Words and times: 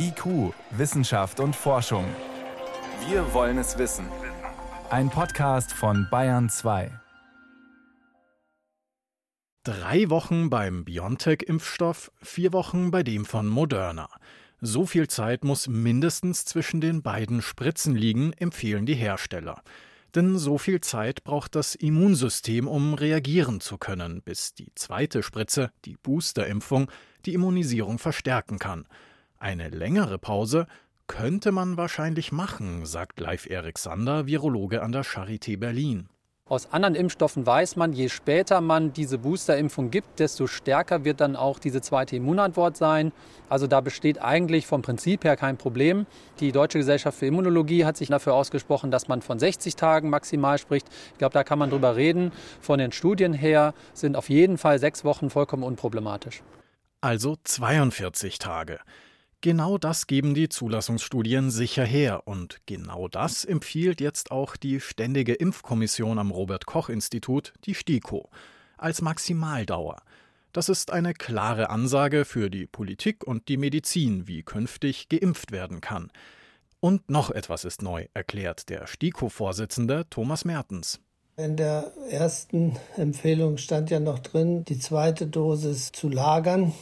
IQ, 0.00 0.54
Wissenschaft 0.70 1.40
und 1.40 1.56
Forschung. 1.56 2.04
Wir 3.08 3.34
wollen 3.34 3.58
es 3.58 3.78
wissen. 3.78 4.06
Ein 4.90 5.10
Podcast 5.10 5.72
von 5.72 6.06
Bayern 6.08 6.48
2. 6.48 6.92
Drei 9.64 10.08
Wochen 10.08 10.50
beim 10.50 10.84
BioNTech-Impfstoff, 10.84 12.12
vier 12.22 12.52
Wochen 12.52 12.92
bei 12.92 13.02
dem 13.02 13.24
von 13.24 13.48
Moderna. 13.48 14.08
So 14.60 14.86
viel 14.86 15.08
Zeit 15.08 15.42
muss 15.42 15.66
mindestens 15.66 16.44
zwischen 16.44 16.80
den 16.80 17.02
beiden 17.02 17.42
Spritzen 17.42 17.96
liegen, 17.96 18.32
empfehlen 18.34 18.86
die 18.86 18.94
Hersteller. 18.94 19.62
Denn 20.14 20.38
so 20.38 20.58
viel 20.58 20.80
Zeit 20.80 21.24
braucht 21.24 21.56
das 21.56 21.74
Immunsystem, 21.74 22.68
um 22.68 22.94
reagieren 22.94 23.60
zu 23.60 23.78
können, 23.78 24.22
bis 24.22 24.54
die 24.54 24.72
zweite 24.76 25.24
Spritze, 25.24 25.72
die 25.84 25.96
Boosterimpfung, 25.96 26.88
die 27.26 27.34
Immunisierung 27.34 27.98
verstärken 27.98 28.60
kann. 28.60 28.86
Eine 29.40 29.68
längere 29.68 30.18
Pause 30.18 30.66
könnte 31.06 31.52
man 31.52 31.76
wahrscheinlich 31.76 32.32
machen, 32.32 32.84
sagt 32.86 33.20
Leif 33.20 33.48
Erik 33.48 33.78
Sander, 33.78 34.26
Virologe 34.26 34.82
an 34.82 34.92
der 34.92 35.04
Charité 35.04 35.56
Berlin. 35.56 36.08
Aus 36.46 36.72
anderen 36.72 36.94
Impfstoffen 36.94 37.46
weiß 37.46 37.76
man, 37.76 37.92
je 37.92 38.08
später 38.08 38.60
man 38.62 38.94
diese 38.94 39.18
Boosterimpfung 39.18 39.90
gibt, 39.90 40.18
desto 40.18 40.46
stärker 40.46 41.04
wird 41.04 41.20
dann 41.20 41.36
auch 41.36 41.58
diese 41.58 41.82
zweite 41.82 42.16
Immunantwort 42.16 42.76
sein. 42.76 43.12
Also 43.50 43.66
da 43.66 43.82
besteht 43.82 44.20
eigentlich 44.20 44.66
vom 44.66 44.80
Prinzip 44.80 45.24
her 45.24 45.36
kein 45.36 45.58
Problem. 45.58 46.06
Die 46.40 46.50
Deutsche 46.50 46.78
Gesellschaft 46.78 47.18
für 47.18 47.26
Immunologie 47.26 47.84
hat 47.84 47.98
sich 47.98 48.08
dafür 48.08 48.34
ausgesprochen, 48.34 48.90
dass 48.90 49.08
man 49.08 49.20
von 49.20 49.38
60 49.38 49.76
Tagen 49.76 50.08
maximal 50.08 50.56
spricht. 50.56 50.88
Ich 51.12 51.18
glaube, 51.18 51.34
da 51.34 51.44
kann 51.44 51.58
man 51.58 51.68
drüber 51.68 51.96
reden. 51.96 52.32
Von 52.62 52.78
den 52.78 52.92
Studien 52.92 53.34
her 53.34 53.74
sind 53.92 54.16
auf 54.16 54.30
jeden 54.30 54.56
Fall 54.56 54.78
sechs 54.78 55.04
Wochen 55.04 55.28
vollkommen 55.28 55.62
unproblematisch. 55.62 56.42
Also 57.02 57.36
42 57.44 58.38
Tage. 58.38 58.80
Genau 59.40 59.78
das 59.78 60.08
geben 60.08 60.34
die 60.34 60.48
Zulassungsstudien 60.48 61.52
sicher 61.52 61.84
her 61.84 62.22
und 62.26 62.58
genau 62.66 63.06
das 63.06 63.44
empfiehlt 63.44 64.00
jetzt 64.00 64.32
auch 64.32 64.56
die 64.56 64.80
Ständige 64.80 65.32
Impfkommission 65.32 66.18
am 66.18 66.32
Robert 66.32 66.66
Koch 66.66 66.88
Institut, 66.88 67.52
die 67.64 67.76
STIKO, 67.76 68.30
als 68.78 69.00
Maximaldauer. 69.00 70.02
Das 70.52 70.68
ist 70.68 70.90
eine 70.90 71.14
klare 71.14 71.70
Ansage 71.70 72.24
für 72.24 72.50
die 72.50 72.66
Politik 72.66 73.24
und 73.24 73.46
die 73.46 73.58
Medizin, 73.58 74.26
wie 74.26 74.42
künftig 74.42 75.08
geimpft 75.08 75.52
werden 75.52 75.80
kann. 75.80 76.10
Und 76.80 77.08
noch 77.08 77.30
etwas 77.30 77.64
ist 77.64 77.80
neu, 77.80 78.06
erklärt 78.14 78.68
der 78.68 78.88
STIKO-Vorsitzende 78.88 80.06
Thomas 80.10 80.44
Mertens. 80.44 80.98
In 81.36 81.56
der 81.56 81.92
ersten 82.10 82.76
Empfehlung 82.96 83.56
stand 83.58 83.90
ja 83.90 84.00
noch 84.00 84.18
drin, 84.18 84.64
die 84.64 84.80
zweite 84.80 85.28
Dosis 85.28 85.92
zu 85.92 86.08
lagern. 86.08 86.72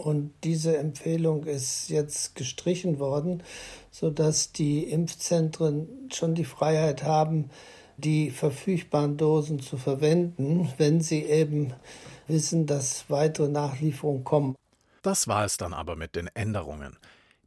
Und 0.00 0.32
diese 0.44 0.78
Empfehlung 0.78 1.44
ist 1.44 1.90
jetzt 1.90 2.34
gestrichen 2.34 2.98
worden, 2.98 3.42
sodass 3.90 4.50
die 4.52 4.84
Impfzentren 4.84 6.08
schon 6.10 6.34
die 6.34 6.46
Freiheit 6.46 7.02
haben, 7.02 7.50
die 7.98 8.30
verfügbaren 8.30 9.18
Dosen 9.18 9.60
zu 9.60 9.76
verwenden, 9.76 10.72
wenn 10.78 11.02
sie 11.02 11.22
eben 11.24 11.74
wissen, 12.28 12.66
dass 12.66 13.04
weitere 13.08 13.48
Nachlieferungen 13.48 14.24
kommen. 14.24 14.56
Das 15.02 15.28
war 15.28 15.44
es 15.44 15.58
dann 15.58 15.74
aber 15.74 15.96
mit 15.96 16.16
den 16.16 16.28
Änderungen. 16.28 16.96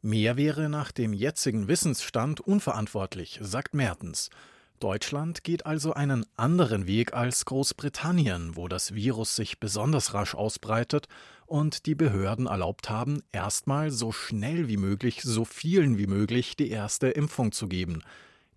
Mehr 0.00 0.36
wäre 0.36 0.68
nach 0.68 0.92
dem 0.92 1.12
jetzigen 1.12 1.66
Wissensstand 1.66 2.40
unverantwortlich, 2.40 3.40
sagt 3.42 3.74
Mertens. 3.74 4.30
Deutschland 4.78 5.44
geht 5.44 5.66
also 5.66 5.94
einen 5.94 6.26
anderen 6.36 6.86
Weg 6.86 7.14
als 7.14 7.46
Großbritannien, 7.46 8.54
wo 8.54 8.68
das 8.68 8.94
Virus 8.94 9.34
sich 9.34 9.58
besonders 9.58 10.14
rasch 10.14 10.34
ausbreitet 10.34 11.08
und 11.46 11.86
die 11.86 11.94
Behörden 11.94 12.46
erlaubt 12.46 12.90
haben, 12.90 13.22
erstmal 13.32 13.90
so 13.90 14.12
schnell 14.12 14.68
wie 14.68 14.76
möglich 14.76 15.22
so 15.22 15.44
vielen 15.44 15.98
wie 15.98 16.06
möglich 16.06 16.56
die 16.56 16.70
erste 16.70 17.08
Impfung 17.08 17.52
zu 17.52 17.68
geben. 17.68 18.02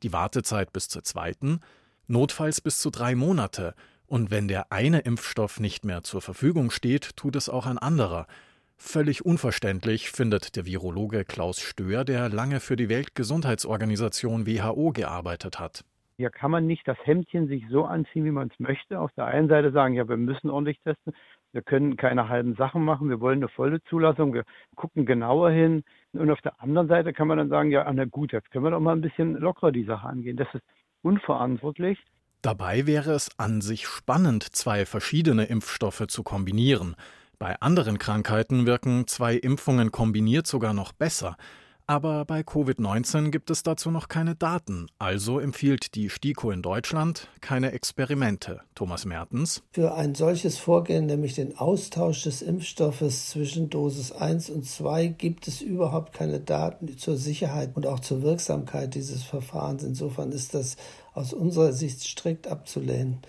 Die 0.03 0.13
Wartezeit 0.13 0.73
bis 0.73 0.89
zur 0.89 1.03
zweiten, 1.03 1.59
notfalls 2.07 2.61
bis 2.61 2.79
zu 2.79 2.89
drei 2.89 3.15
Monate. 3.15 3.75
Und 4.05 4.31
wenn 4.31 4.47
der 4.47 4.71
eine 4.71 4.99
Impfstoff 4.99 5.59
nicht 5.59 5.83
mehr 5.83 6.03
zur 6.03 6.21
Verfügung 6.21 6.71
steht, 6.71 7.17
tut 7.17 7.35
es 7.35 7.49
auch 7.49 7.65
ein 7.65 7.77
anderer. 7.77 8.27
Völlig 8.77 9.25
unverständlich 9.25 10.11
findet 10.11 10.55
der 10.55 10.65
Virologe 10.65 11.25
Klaus 11.25 11.59
Stöhr, 11.59 12.05
der 12.05 12.29
lange 12.29 12.59
für 12.59 12.75
die 12.75 12.89
Weltgesundheitsorganisation 12.89 14.45
WHO 14.45 14.91
gearbeitet 14.91 15.59
hat. 15.59 15.83
Hier 16.17 16.31
kann 16.31 16.49
man 16.49 16.65
nicht 16.65 16.87
das 16.87 16.97
Hemdchen 17.03 17.47
sich 17.47 17.63
so 17.69 17.85
anziehen, 17.85 18.25
wie 18.25 18.31
man 18.31 18.49
es 18.51 18.59
möchte. 18.59 18.99
Auf 18.99 19.11
der 19.13 19.25
einen 19.25 19.47
Seite 19.47 19.71
sagen, 19.71 19.93
ja, 19.93 20.09
wir 20.09 20.17
müssen 20.17 20.49
ordentlich 20.49 20.79
testen. 20.79 21.13
Wir 21.51 21.61
können 21.61 21.95
keine 21.95 22.27
halben 22.27 22.55
Sachen 22.55 22.83
machen. 22.83 23.09
Wir 23.09 23.19
wollen 23.19 23.37
eine 23.37 23.49
volle 23.49 23.83
Zulassung. 23.83 24.33
Wir 24.33 24.43
gucken 24.75 25.05
genauer 25.05 25.51
hin. 25.51 25.83
Und 26.13 26.31
auf 26.31 26.41
der 26.41 26.59
anderen 26.59 26.87
Seite 26.87 27.13
kann 27.13 27.27
man 27.27 27.37
dann 27.37 27.49
sagen, 27.49 27.69
ja, 27.69 27.91
na 27.93 28.05
gut, 28.05 28.31
jetzt 28.31 28.49
können 28.49 28.65
wir 28.65 28.71
doch 28.71 28.79
mal 28.79 28.95
ein 28.95 29.01
bisschen 29.01 29.35
lockerer 29.35 29.71
die 29.71 29.83
Sache 29.83 30.07
angehen. 30.07 30.37
Das 30.37 30.47
ist 30.55 30.63
unverantwortlich. 31.03 31.99
Dabei 32.41 32.87
wäre 32.87 33.11
es 33.11 33.29
an 33.37 33.61
sich 33.61 33.87
spannend, 33.87 34.43
zwei 34.43 34.87
verschiedene 34.87 35.45
Impfstoffe 35.45 36.07
zu 36.07 36.23
kombinieren. 36.23 36.95
Bei 37.37 37.59
anderen 37.59 37.99
Krankheiten 37.99 38.65
wirken 38.65 39.05
zwei 39.05 39.35
Impfungen 39.35 39.91
kombiniert 39.91 40.47
sogar 40.47 40.73
noch 40.73 40.93
besser. 40.93 41.37
Aber 41.89 42.25
bei 42.25 42.41
Covid-19 42.41 43.29
gibt 43.29 43.49
es 43.49 43.63
dazu 43.63 43.91
noch 43.91 44.09
keine 44.09 44.35
Daten, 44.35 44.87
also 44.99 45.39
empfiehlt 45.39 45.95
die 45.95 46.09
STIKO 46.09 46.51
in 46.51 46.61
Deutschland 46.61 47.29
keine 47.39 47.71
Experimente. 47.71 48.59
Thomas 48.75 49.05
Mertens. 49.05 49.63
Für 49.71 49.93
ein 49.93 50.13
solches 50.13 50.57
Vorgehen, 50.57 51.05
nämlich 51.05 51.35
den 51.35 51.57
Austausch 51.57 52.23
des 52.23 52.41
Impfstoffes 52.41 53.29
zwischen 53.29 53.69
Dosis 53.69 54.11
1 54.11 54.49
und 54.49 54.65
2, 54.65 55.07
gibt 55.07 55.47
es 55.47 55.61
überhaupt 55.61 56.11
keine 56.11 56.41
Daten 56.41 56.97
zur 56.97 57.15
Sicherheit 57.15 57.77
und 57.77 57.87
auch 57.87 58.01
zur 58.01 58.21
Wirksamkeit 58.21 58.93
dieses 58.93 59.23
Verfahrens. 59.23 59.83
Insofern 59.83 60.33
ist 60.33 60.55
das 60.55 60.75
aus 61.13 61.31
unserer 61.31 61.71
Sicht 61.71 62.03
strikt 62.03 62.47
abzulehnen. 62.47 63.19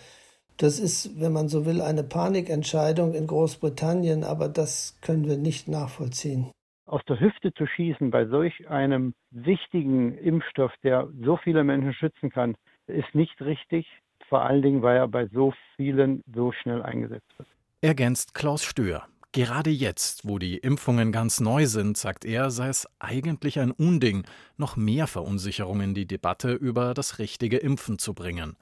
Das 0.56 0.80
ist, 0.80 1.20
wenn 1.20 1.32
man 1.32 1.48
so 1.48 1.64
will, 1.64 1.80
eine 1.80 2.02
Panikentscheidung 2.02 3.14
in 3.14 3.28
Großbritannien, 3.28 4.24
aber 4.24 4.48
das 4.48 4.96
können 5.00 5.28
wir 5.28 5.36
nicht 5.36 5.68
nachvollziehen 5.68 6.50
aus 6.88 7.02
der 7.08 7.20
Hüfte 7.20 7.52
zu 7.54 7.66
schießen 7.66 8.10
bei 8.10 8.26
solch 8.26 8.68
einem 8.68 9.14
wichtigen 9.30 10.16
Impfstoff, 10.16 10.72
der 10.82 11.08
so 11.22 11.36
viele 11.36 11.64
Menschen 11.64 11.92
schützen 11.92 12.30
kann, 12.30 12.56
ist 12.86 13.14
nicht 13.14 13.40
richtig. 13.40 13.86
Vor 14.28 14.42
allen 14.42 14.62
Dingen, 14.62 14.82
weil 14.82 14.96
er 14.96 15.08
bei 15.08 15.26
so 15.26 15.54
vielen 15.76 16.22
so 16.34 16.52
schnell 16.52 16.82
eingesetzt 16.82 17.30
wird. 17.38 17.48
Ergänzt 17.80 18.34
Klaus 18.34 18.64
Stöhr. 18.64 19.06
Gerade 19.32 19.70
jetzt, 19.70 20.26
wo 20.26 20.38
die 20.38 20.56
Impfungen 20.56 21.12
ganz 21.12 21.38
neu 21.38 21.66
sind, 21.66 21.98
sagt 21.98 22.24
er, 22.24 22.50
sei 22.50 22.68
es 22.68 22.88
eigentlich 22.98 23.60
ein 23.60 23.70
Unding, 23.70 24.24
noch 24.56 24.76
mehr 24.76 25.06
Verunsicherung 25.06 25.80
in 25.82 25.94
die 25.94 26.06
Debatte 26.06 26.52
über 26.52 26.94
das 26.94 27.18
richtige 27.18 27.58
Impfen 27.58 27.98
zu 27.98 28.14
bringen. 28.14 28.56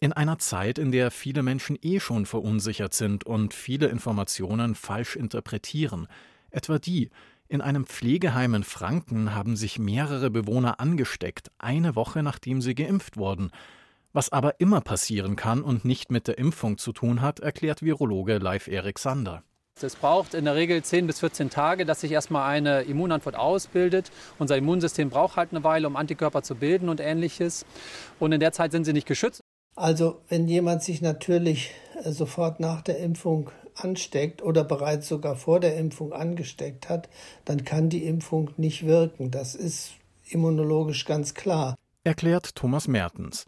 In 0.00 0.12
einer 0.12 0.38
Zeit, 0.38 0.78
in 0.78 0.90
der 0.90 1.10
viele 1.10 1.42
Menschen 1.42 1.78
eh 1.80 2.00
schon 2.00 2.26
verunsichert 2.26 2.92
sind 2.92 3.24
und 3.24 3.54
viele 3.54 3.86
Informationen 3.86 4.74
falsch 4.74 5.14
interpretieren, 5.14 6.08
etwa 6.50 6.78
die, 6.78 7.10
in 7.50 7.60
einem 7.60 7.84
Pflegeheim 7.84 8.54
in 8.54 8.62
Franken 8.62 9.34
haben 9.34 9.56
sich 9.56 9.80
mehrere 9.80 10.30
Bewohner 10.30 10.78
angesteckt, 10.78 11.50
eine 11.58 11.96
Woche 11.96 12.22
nachdem 12.22 12.62
sie 12.62 12.76
geimpft 12.76 13.16
wurden. 13.16 13.50
Was 14.12 14.30
aber 14.30 14.60
immer 14.60 14.80
passieren 14.80 15.34
kann 15.34 15.62
und 15.62 15.84
nicht 15.84 16.12
mit 16.12 16.28
der 16.28 16.38
Impfung 16.38 16.78
zu 16.78 16.92
tun 16.92 17.20
hat, 17.20 17.40
erklärt 17.40 17.82
Virologe 17.82 18.38
Leif 18.38 18.68
Erik 18.68 19.00
Sander. 19.00 19.42
Es 19.82 19.96
braucht 19.96 20.34
in 20.34 20.44
der 20.44 20.54
Regel 20.54 20.82
10 20.82 21.08
bis 21.08 21.20
14 21.20 21.50
Tage, 21.50 21.84
dass 21.84 22.02
sich 22.02 22.12
erstmal 22.12 22.48
eine 22.48 22.82
Immunantwort 22.82 23.34
ausbildet. 23.34 24.12
Unser 24.38 24.56
Immunsystem 24.56 25.10
braucht 25.10 25.36
halt 25.36 25.50
eine 25.50 25.64
Weile, 25.64 25.88
um 25.88 25.96
Antikörper 25.96 26.42
zu 26.42 26.54
bilden 26.54 26.88
und 26.88 27.00
ähnliches. 27.00 27.66
Und 28.20 28.30
in 28.30 28.40
der 28.40 28.52
Zeit 28.52 28.70
sind 28.72 28.84
sie 28.84 28.92
nicht 28.92 29.06
geschützt. 29.08 29.40
Also 29.74 30.20
wenn 30.28 30.46
jemand 30.46 30.82
sich 30.82 31.02
natürlich 31.02 31.72
äh, 32.04 32.12
sofort 32.12 32.60
nach 32.60 32.82
der 32.82 32.98
Impfung 32.98 33.50
ansteckt 33.82 34.42
oder 34.42 34.64
bereits 34.64 35.08
sogar 35.08 35.36
vor 35.36 35.60
der 35.60 35.76
Impfung 35.76 36.12
angesteckt 36.12 36.88
hat, 36.88 37.08
dann 37.44 37.64
kann 37.64 37.88
die 37.88 38.04
Impfung 38.04 38.50
nicht 38.56 38.86
wirken. 38.86 39.30
Das 39.30 39.54
ist 39.54 39.92
immunologisch 40.28 41.04
ganz 41.04 41.34
klar. 41.34 41.76
Erklärt 42.04 42.54
Thomas 42.54 42.88
Mertens. 42.88 43.46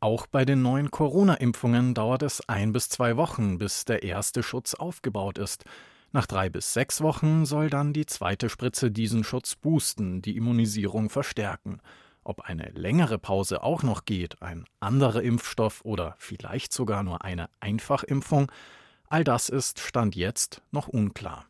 Auch 0.00 0.26
bei 0.26 0.44
den 0.44 0.60
neuen 0.60 0.90
Corona-Impfungen 0.90 1.94
dauert 1.94 2.22
es 2.22 2.46
ein 2.48 2.72
bis 2.72 2.90
zwei 2.90 3.16
Wochen, 3.16 3.56
bis 3.56 3.86
der 3.86 4.02
erste 4.02 4.42
Schutz 4.42 4.74
aufgebaut 4.74 5.38
ist. 5.38 5.64
Nach 6.12 6.26
drei 6.26 6.50
bis 6.50 6.74
sechs 6.74 7.00
Wochen 7.00 7.46
soll 7.46 7.70
dann 7.70 7.92
die 7.92 8.06
zweite 8.06 8.50
Spritze 8.50 8.90
diesen 8.90 9.24
Schutz 9.24 9.56
boosten, 9.56 10.20
die 10.20 10.36
Immunisierung 10.36 11.08
verstärken. 11.08 11.80
Ob 12.22 12.42
eine 12.42 12.70
längere 12.74 13.18
Pause 13.18 13.62
auch 13.62 13.82
noch 13.82 14.04
geht, 14.04 14.40
ein 14.40 14.64
anderer 14.80 15.22
Impfstoff 15.22 15.80
oder 15.84 16.14
vielleicht 16.18 16.72
sogar 16.72 17.02
nur 17.02 17.24
eine 17.24 17.48
Einfachimpfung, 17.60 18.52
All 19.08 19.22
das 19.22 19.48
ist 19.48 19.78
Stand 19.80 20.16
jetzt 20.16 20.62
noch 20.72 20.88
unklar. 20.88 21.46